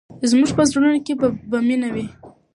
[0.29, 1.13] زموږ په زړونو کې
[1.49, 2.07] به مینه وي.